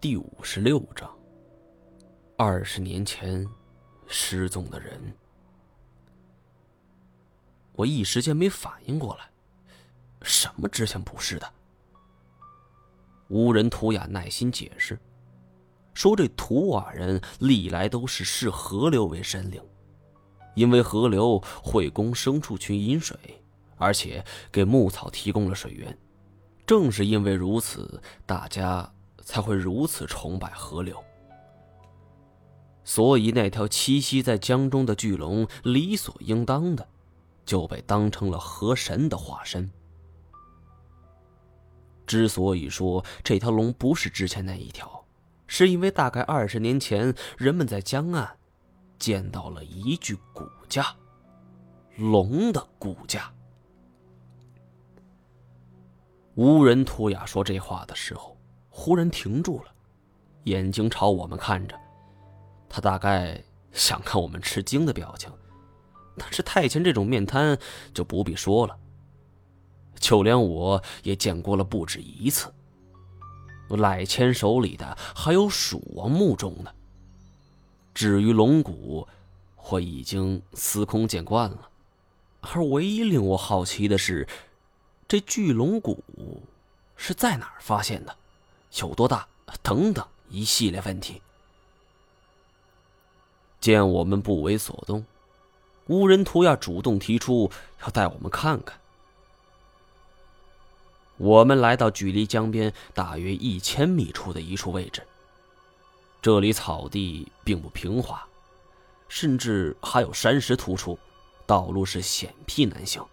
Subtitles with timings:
[0.00, 1.12] 第五十六章：
[2.36, 3.44] 二十年前
[4.06, 5.12] 失踪的人。
[7.72, 9.28] 我一时间没反应过来，
[10.22, 11.52] 什么之前不是的？
[13.30, 14.96] 乌人图雅耐心解释，
[15.94, 19.60] 说这图瓦人历来都是视河流为神灵，
[20.54, 23.18] 因为河流会供牲畜群饮水，
[23.76, 25.98] 而且给牧草提供了水源。
[26.64, 28.88] 正是因为如此，大家
[29.28, 31.04] 才会如此崇拜河流。
[32.82, 36.88] 所以那条栖息在江中的巨龙，理所应当的
[37.44, 39.70] 就被当成了河神的化身。
[42.06, 45.04] 之所以说这条龙不是之前那一条，
[45.46, 48.38] 是因为大概二十年前，人们在江岸
[48.98, 50.96] 见到了一具骨架，
[51.98, 53.30] 龙的骨架。
[56.36, 58.37] 无人图雅说这话的时候，
[58.78, 59.74] 忽然停住了，
[60.44, 61.76] 眼睛朝我们看着。
[62.68, 65.32] 他大概想看我们吃惊的表情，
[66.16, 67.58] 但是太监这种面瘫
[67.92, 68.78] 就不必说了。
[69.98, 72.54] 就连我也见过了不止一次。
[73.70, 76.70] 赖谦手里的还有蜀王墓中呢。
[77.92, 79.08] 至于龙骨，
[79.70, 81.68] 我已经司空见惯了，
[82.42, 84.28] 而唯一令我好奇的是。
[85.08, 86.04] 这巨龙骨
[86.94, 88.14] 是在哪儿发现的？
[88.80, 89.26] 有多大？
[89.62, 91.22] 等等一系列问题。
[93.60, 95.04] 见我们不为所动，
[95.86, 97.50] 乌人图亚主动提出
[97.82, 98.78] 要带我们看看。
[101.16, 105.04] 我们来到距离江边大约一千米处的一处位置。
[106.22, 108.28] 这里草地并不平滑，
[109.08, 110.98] 甚至还有山石突出，
[111.46, 113.04] 道路是险僻难行。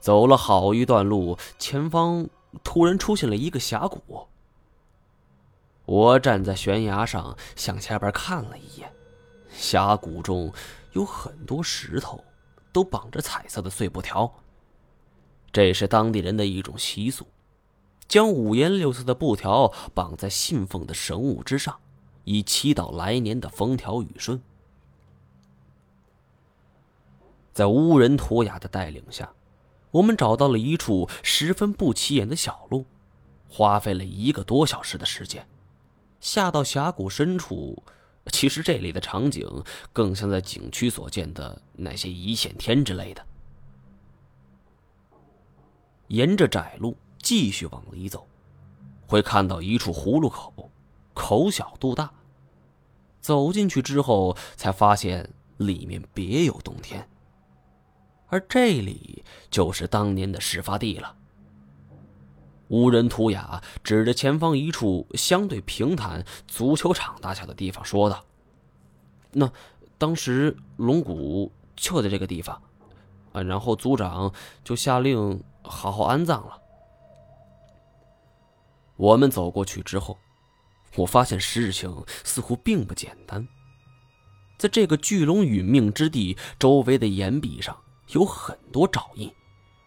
[0.00, 2.26] 走了好一段路，前方
[2.62, 4.26] 突然出现了一个峡谷。
[5.84, 8.92] 我站在悬崖上向下边看了一眼，
[9.50, 10.52] 峡谷中
[10.92, 12.22] 有很多石头，
[12.72, 14.32] 都绑着彩色的碎布条。
[15.50, 17.26] 这是当地人的一种习俗，
[18.06, 21.78] 将五颜六色的布条绑在信奉的神物之上，
[22.24, 24.40] 以祈祷来年的风调雨顺。
[27.52, 29.30] 在乌人图雅的带领下。
[29.92, 32.86] 我们找到了一处十分不起眼的小路，
[33.48, 35.46] 花费了一个多小时的时间，
[36.20, 37.82] 下到峡谷深处。
[38.30, 39.46] 其实这里的场景
[39.92, 43.26] 更像在景区所见的那些一线天之类的。
[46.06, 48.26] 沿着窄路继续往里走，
[49.06, 50.70] 会看到一处葫芦口，
[51.12, 52.12] 口小肚大。
[53.20, 57.08] 走进去之后，才发现里面别有洞天。
[58.32, 61.14] 而这里就是当年的事发地了。
[62.68, 68.24] 乌人图雅指着前方一处相对平坦、足球场大小的地方说道
[69.32, 69.52] ：“那
[69.98, 72.62] 当时龙骨就在这个地方，
[73.32, 74.32] 啊，然后族长
[74.64, 76.58] 就下令好好安葬了。”
[78.96, 80.16] 我们走过去之后，
[80.96, 83.46] 我发现事情似乎并不简单。
[84.56, 87.76] 在这个巨龙殒命之地周围的岩壁上。
[88.12, 89.32] 有很多爪印，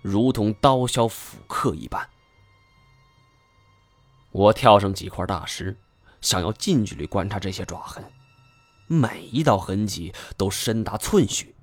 [0.00, 2.08] 如同刀削斧刻一般。
[4.30, 5.76] 我跳上几块大石，
[6.20, 8.02] 想要近距离观察这些爪痕。
[8.86, 11.54] 每一道痕迹都深达寸许，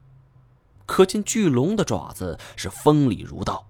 [0.85, 3.65] 可见巨龙的爪子是锋利如刀，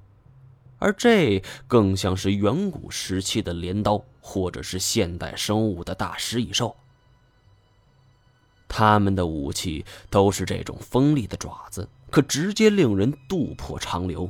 [0.79, 6.75] 而这更像是远古时期的镰刀，或者是现代生物的大食蚁兽。
[8.67, 11.87] 他们的武器都是这种锋利的爪子。
[12.09, 14.29] 可直接令人肚破肠流。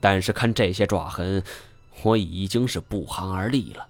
[0.00, 1.42] 但是看这些爪痕，
[2.02, 3.86] 我已经是不寒而栗了。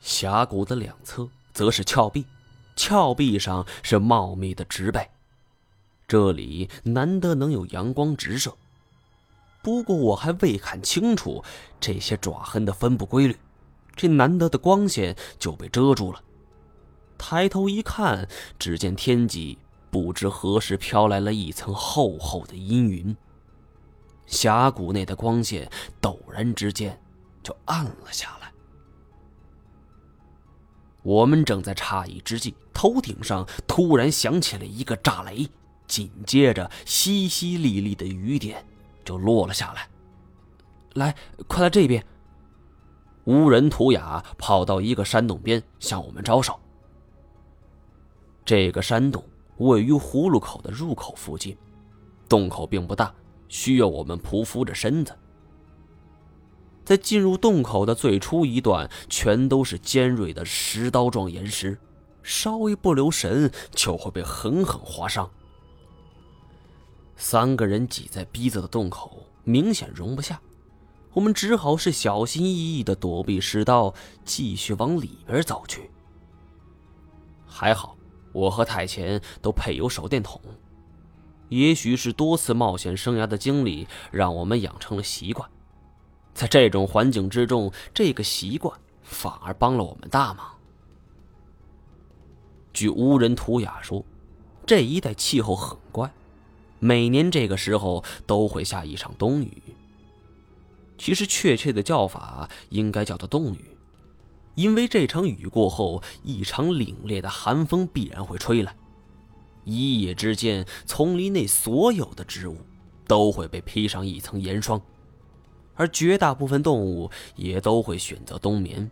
[0.00, 2.26] 峡谷的两侧则是峭壁，
[2.76, 5.08] 峭壁上是茂密的植被，
[6.06, 8.54] 这里难得能有阳光直射。
[9.62, 11.42] 不过我还未看清楚
[11.80, 13.36] 这些爪痕的分布规律，
[13.94, 16.20] 这难得的光线就被遮住了。
[17.16, 19.56] 抬头一看，只见天际。
[19.92, 23.14] 不知何时飘来了一层厚厚的阴云，
[24.26, 26.98] 峡谷内的光线陡然之间
[27.42, 28.50] 就暗了下来。
[31.02, 35.46] 我们正在诧异之际，头顶上突然响起了一个炸雷，
[35.86, 38.64] 紧接着淅淅沥沥的雨点
[39.04, 39.86] 就落了下来。
[40.94, 41.14] 来，
[41.46, 42.02] 快来这边！
[43.24, 46.58] 乌人图雅跑到一个山洞边，向我们招手。
[48.42, 49.22] 这个山洞。
[49.58, 51.56] 位于葫芦口的入口附近，
[52.28, 53.14] 洞口并不大，
[53.48, 55.16] 需要我们匍匐着身子。
[56.84, 61.78] 在进入洞口的最初一段，全都是尖锐的石刀状岩石，
[62.22, 65.30] 稍微不留神就会被狠狠划伤。
[67.14, 70.40] 三个人挤在逼仄的洞口，明显容不下，
[71.12, 73.94] 我们只好是小心翼翼的躲避石刀，
[74.24, 75.88] 继续往里边走去。
[77.46, 77.96] 还好，
[78.32, 80.40] 我和太前都配有手电筒，
[81.48, 85.48] 也许是多次冒险生涯的经历，让我们养成了习惯。
[86.34, 90.46] 在这种环境之中，这个习惯反而帮了我们大忙。
[92.72, 94.02] 据乌人图雅说，
[94.64, 96.10] 这一带气候很怪，
[96.78, 99.62] 每年这个时候都会下一场冬雨。
[100.96, 103.76] 其实确切的叫法应该叫做冻雨，
[104.54, 108.76] 因为这场雨过后，一场凛冽的寒风必然会吹来，
[109.64, 112.58] 一夜之间，丛林内所有的植物
[113.06, 114.80] 都会被披上一层严霜。
[115.74, 118.90] 而绝大部分动物也都会选择冬眠。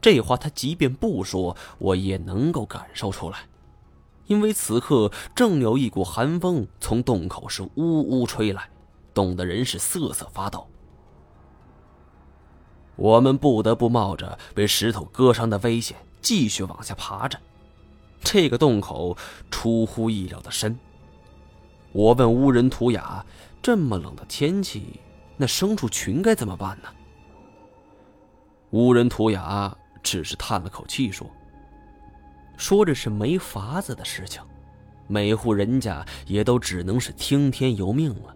[0.00, 3.40] 这话他即便不说，我也能够感受出来，
[4.26, 8.70] 因为此刻正有一股寒风从洞口是呜呜吹来，
[9.12, 10.66] 冻得人是瑟瑟发抖。
[12.96, 17.38] 我们不得不冒着被石头割伤的危险，继续往下爬着。
[18.20, 19.16] 这个洞口
[19.50, 20.76] 出乎意料的深。
[21.92, 23.24] 我问乌人图雅
[23.62, 25.00] ：“这么冷的天气？”
[25.38, 26.88] 那牲畜群该怎么办呢？
[28.70, 31.30] 乌人图雅只是叹了口气说
[32.56, 34.42] ：“说这是没法子的事情，
[35.06, 38.34] 每户人家也都只能是听天由命了。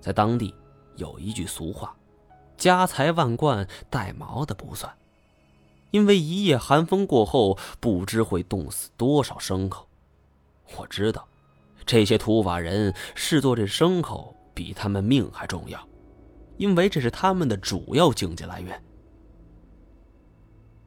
[0.00, 0.54] 在当地
[0.96, 1.94] 有一句俗话
[2.62, 4.94] ：‘家财万贯带毛的不算’，
[5.90, 9.88] 因为一夜寒风过后，不知会冻死多少牲口。
[10.76, 11.26] 我知道，
[11.84, 15.80] 这些土瓦人视作这牲口。”比他们命还重要，
[16.58, 18.80] 因为这是他们的主要经济来源。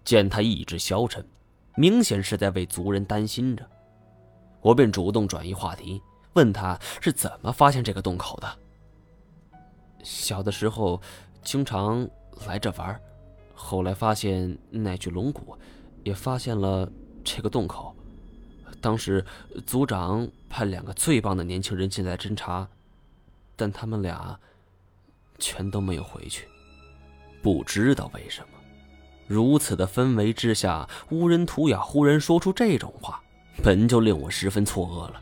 [0.03, 1.27] 见他意志消沉，
[1.75, 3.67] 明显是在为族人担心着，
[4.61, 5.99] 我便主动转移话题，
[6.33, 8.55] 问他是怎么发现这个洞口的。
[10.03, 11.01] 小的时候
[11.45, 12.05] 经常
[12.45, 12.99] 来这玩，
[13.53, 15.57] 后来发现那具龙骨，
[16.03, 16.91] 也发现了
[17.23, 17.95] 这个洞口。
[18.81, 19.23] 当时
[19.65, 22.67] 族长派两个最棒的年轻人进来侦查。
[23.57, 24.37] 但他们俩
[25.39, 26.45] 全都没有回去，
[27.41, 28.47] 不知道为什么。
[29.27, 33.23] 如此的氛围之下，乌人图雅忽然说出这种话，
[33.63, 35.21] 本就令我十分错愕了。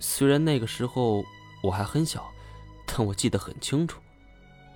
[0.00, 1.22] 虽然那个时候
[1.62, 2.28] 我还很小，
[2.84, 4.00] 但我记得很清楚，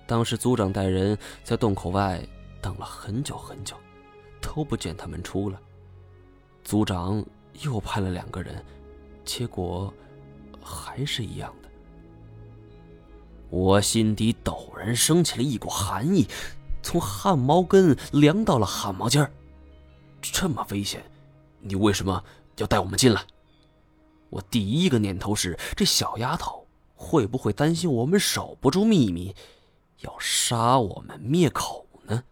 [0.07, 2.25] 当时族长带人在洞口外
[2.61, 3.75] 等了很久很久，
[4.41, 5.59] 都不见他们出来。
[6.63, 7.23] 族长
[7.61, 8.63] 又派了两个人，
[9.25, 9.93] 结果
[10.61, 11.69] 还是一样的。
[13.49, 16.25] 我心底陡然升起了一股寒意，
[16.81, 19.31] 从汗毛根凉到了汗毛尖儿。
[20.21, 21.03] 这么危险，
[21.59, 22.23] 你为什么
[22.57, 23.21] 要带我们进来？
[24.29, 26.65] 我第一个念头是，这小丫头
[26.95, 29.33] 会不会担心我们守不住秘密，
[30.01, 32.23] 要杀我们灭口呢？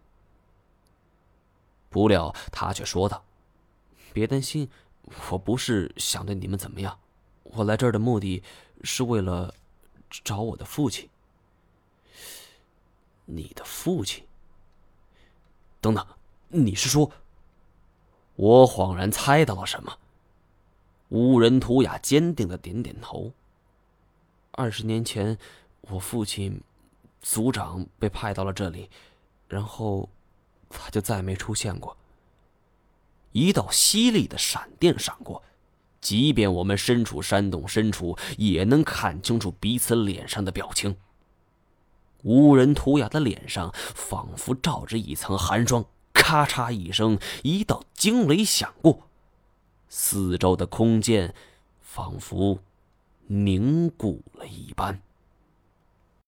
[1.88, 3.24] 不料他却说道
[4.12, 4.68] ：“别担心，
[5.30, 6.98] 我不是想对你们怎么样。
[7.42, 8.42] 我来这儿的目的
[8.82, 9.54] 是为了……”
[10.22, 11.10] 找我的父亲。
[13.24, 14.24] 你的父亲？
[15.80, 16.06] 等等，
[16.48, 17.10] 你是说？
[18.36, 19.98] 我恍然猜到了什么。
[21.08, 23.32] 乌人图雅坚定的点点头。
[24.52, 25.36] 二十年前，
[25.80, 26.62] 我父亲
[27.28, 28.88] 族长被派到了这里，
[29.48, 30.08] 然后
[30.70, 31.96] 他就再没出现过。
[33.32, 35.42] 一道犀利的闪电闪过。
[36.00, 40.96] 即便我们身处山洞深处，也能看清楚彼此脸上的表情。
[42.22, 49.08] 无人图雅的脸上仿佛罩着一层寒霜，咔嚓一声，一道惊雷响过，
[49.88, 51.34] 四周的空间
[51.80, 52.60] 仿佛
[53.26, 55.02] 凝固了一般。